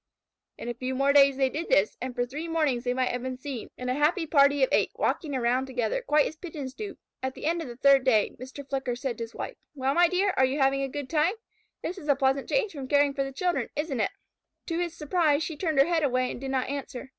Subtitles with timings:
[0.57, 3.21] In a few more days they did this, and for three mornings they might have
[3.21, 6.97] been seen, in a happy party of eight, walking around together, quite as Pigeons do.
[7.21, 8.67] At the end of the third day, Mr.
[8.67, 11.35] Flicker said to his wife: "Well, my dear, are you having a good time?
[11.83, 14.09] This is a pleasant change from caring for the children, isn't it?"
[14.65, 17.09] To his surprise, she turned her head away and did not answer.